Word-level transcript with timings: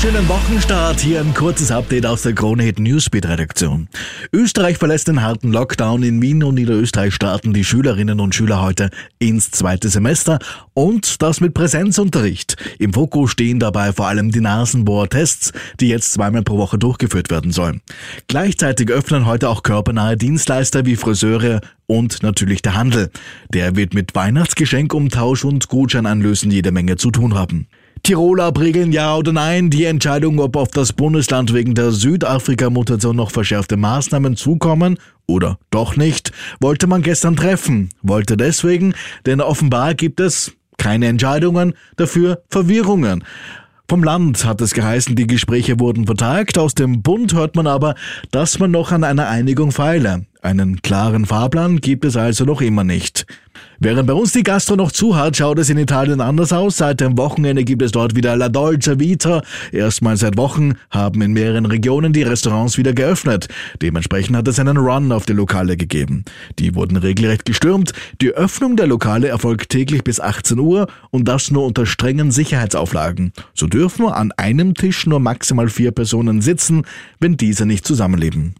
Schönen 0.00 0.28
Wochenstart. 0.28 1.00
Hier 1.00 1.20
ein 1.20 1.34
kurzes 1.34 1.72
Update 1.72 2.06
aus 2.06 2.22
der 2.22 2.32
Krone 2.32 2.62
Hit 2.62 2.78
Newsbeat 2.78 3.26
Redaktion. 3.26 3.88
Österreich 4.32 4.78
verlässt 4.78 5.08
den 5.08 5.22
harten 5.22 5.50
Lockdown. 5.50 6.04
In 6.04 6.22
Wien 6.22 6.44
und 6.44 6.54
Niederösterreich 6.54 7.12
starten 7.14 7.52
die 7.52 7.64
Schülerinnen 7.64 8.20
und 8.20 8.32
Schüler 8.32 8.62
heute 8.62 8.90
ins 9.18 9.50
zweite 9.50 9.88
Semester 9.88 10.38
und 10.72 11.20
das 11.20 11.40
mit 11.40 11.52
Präsenzunterricht. 11.52 12.56
Im 12.78 12.92
Fokus 12.92 13.32
stehen 13.32 13.58
dabei 13.58 13.92
vor 13.92 14.06
allem 14.06 14.30
die 14.30 14.40
Nasenbohrtests, 14.40 15.52
die 15.80 15.88
jetzt 15.88 16.12
zweimal 16.12 16.42
pro 16.42 16.58
Woche 16.58 16.78
durchgeführt 16.78 17.28
werden 17.28 17.50
sollen. 17.50 17.80
Gleichzeitig 18.28 18.90
öffnen 18.90 19.26
heute 19.26 19.48
auch 19.48 19.64
körpernahe 19.64 20.16
Dienstleister 20.16 20.86
wie 20.86 20.94
Friseure 20.94 21.60
und 21.86 22.22
natürlich 22.22 22.62
der 22.62 22.74
Handel. 22.74 23.10
Der 23.52 23.74
wird 23.74 23.94
mit 23.94 24.14
Weihnachtsgeschenkumtausch 24.14 25.44
und 25.44 25.68
Gutscheinanlösen 25.68 26.52
jede 26.52 26.70
Menge 26.70 26.96
zu 26.96 27.10
tun 27.10 27.34
haben. 27.34 27.66
Tirol 28.08 28.40
abriegeln, 28.40 28.90
ja 28.90 29.14
oder 29.16 29.34
nein? 29.34 29.68
Die 29.68 29.84
Entscheidung, 29.84 30.40
ob 30.40 30.56
auf 30.56 30.70
das 30.70 30.94
Bundesland 30.94 31.52
wegen 31.52 31.74
der 31.74 31.90
Südafrika-Mutation 31.90 33.14
noch 33.14 33.30
verschärfte 33.30 33.76
Maßnahmen 33.76 34.34
zukommen 34.34 34.98
oder 35.26 35.58
doch 35.70 35.94
nicht, 35.94 36.32
wollte 36.58 36.86
man 36.86 37.02
gestern 37.02 37.36
treffen. 37.36 37.90
Wollte 38.00 38.38
deswegen, 38.38 38.94
denn 39.26 39.42
offenbar 39.42 39.92
gibt 39.92 40.20
es 40.20 40.54
keine 40.78 41.06
Entscheidungen, 41.06 41.74
dafür 41.96 42.40
Verwirrungen. 42.48 43.24
Vom 43.90 44.02
Land 44.02 44.42
hat 44.46 44.62
es 44.62 44.72
geheißen, 44.72 45.14
die 45.14 45.26
Gespräche 45.26 45.78
wurden 45.78 46.06
vertagt. 46.06 46.56
Aus 46.56 46.74
dem 46.74 47.02
Bund 47.02 47.34
hört 47.34 47.56
man 47.56 47.66
aber, 47.66 47.94
dass 48.30 48.58
man 48.58 48.70
noch 48.70 48.90
an 48.90 49.04
einer 49.04 49.28
Einigung 49.28 49.70
feile. 49.70 50.24
Einen 50.40 50.80
klaren 50.80 51.26
Fahrplan 51.26 51.82
gibt 51.82 52.06
es 52.06 52.16
also 52.16 52.46
noch 52.46 52.62
immer 52.62 52.84
nicht. 52.84 53.26
Während 53.80 54.08
bei 54.08 54.12
uns 54.12 54.32
die 54.32 54.42
Gastro 54.42 54.74
noch 54.74 54.90
zu 54.90 55.14
hat, 55.14 55.36
schaut 55.36 55.60
es 55.60 55.70
in 55.70 55.78
Italien 55.78 56.20
anders 56.20 56.52
aus. 56.52 56.78
Seit 56.78 57.00
dem 57.00 57.16
Wochenende 57.16 57.62
gibt 57.62 57.80
es 57.82 57.92
dort 57.92 58.16
wieder 58.16 58.34
La 58.34 58.48
Dolce 58.48 58.98
Vita. 58.98 59.40
Erstmal 59.70 60.16
seit 60.16 60.36
Wochen 60.36 60.74
haben 60.90 61.22
in 61.22 61.32
mehreren 61.32 61.64
Regionen 61.64 62.12
die 62.12 62.24
Restaurants 62.24 62.76
wieder 62.76 62.92
geöffnet. 62.92 63.46
Dementsprechend 63.80 64.36
hat 64.36 64.48
es 64.48 64.58
einen 64.58 64.78
Run 64.78 65.12
auf 65.12 65.26
die 65.26 65.32
Lokale 65.32 65.76
gegeben. 65.76 66.24
Die 66.58 66.74
wurden 66.74 66.96
regelrecht 66.96 67.44
gestürmt. 67.44 67.92
Die 68.20 68.32
Öffnung 68.32 68.74
der 68.74 68.88
Lokale 68.88 69.28
erfolgt 69.28 69.68
täglich 69.68 70.02
bis 70.02 70.18
18 70.18 70.58
Uhr 70.58 70.88
und 71.10 71.28
das 71.28 71.52
nur 71.52 71.64
unter 71.64 71.86
strengen 71.86 72.32
Sicherheitsauflagen. 72.32 73.32
So 73.54 73.68
dürfen 73.68 74.06
an 74.06 74.32
einem 74.32 74.74
Tisch 74.74 75.06
nur 75.06 75.20
maximal 75.20 75.68
vier 75.68 75.92
Personen 75.92 76.42
sitzen, 76.42 76.82
wenn 77.20 77.36
diese 77.36 77.64
nicht 77.64 77.86
zusammenleben. 77.86 78.56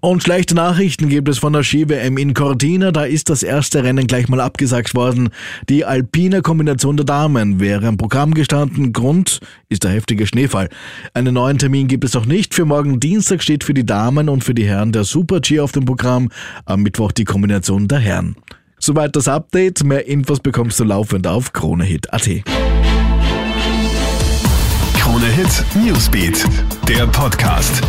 Und 0.00 0.22
schlechte 0.22 0.54
Nachrichten 0.54 1.08
gibt 1.08 1.28
es 1.28 1.38
von 1.38 1.52
der 1.52 1.62
Ski-WM 1.62 2.18
in 2.18 2.34
Cortina. 2.34 2.90
Da 2.90 3.04
ist 3.04 3.30
das 3.30 3.42
erste 3.42 3.84
Rennen 3.84 4.06
gleich 4.06 4.28
mal 4.28 4.40
abgesagt 4.40 4.94
worden. 4.94 5.30
Die 5.68 5.84
alpine 5.84 6.42
Kombination 6.42 6.96
der 6.96 7.06
Damen 7.06 7.60
wäre 7.60 7.86
im 7.86 7.96
Programm 7.96 8.34
gestanden. 8.34 8.92
Grund 8.92 9.40
ist 9.68 9.84
der 9.84 9.92
heftige 9.92 10.26
Schneefall. 10.26 10.68
Einen 11.14 11.34
neuen 11.34 11.58
Termin 11.58 11.86
gibt 11.86 12.04
es 12.04 12.14
noch 12.14 12.26
nicht. 12.26 12.54
Für 12.54 12.64
morgen 12.64 12.98
Dienstag 12.98 13.42
steht 13.42 13.62
für 13.64 13.74
die 13.74 13.86
Damen 13.86 14.28
und 14.28 14.42
für 14.42 14.54
die 14.54 14.66
Herren 14.66 14.92
der 14.92 15.04
Super-G 15.04 15.60
auf 15.60 15.72
dem 15.72 15.84
Programm. 15.84 16.30
Am 16.64 16.82
Mittwoch 16.82 17.12
die 17.12 17.24
Kombination 17.24 17.86
der 17.86 17.98
Herren. 17.98 18.36
Soweit 18.78 19.14
das 19.14 19.28
Update. 19.28 19.84
Mehr 19.84 20.08
Infos 20.08 20.40
bekommst 20.40 20.80
du 20.80 20.84
laufend 20.84 21.28
auf 21.28 21.52
KroneHit.at. 21.52 22.28
Krone 24.98 25.26
Hit 25.26 25.64
Newsbeat, 25.84 26.44
der 26.88 27.06
Podcast. 27.06 27.80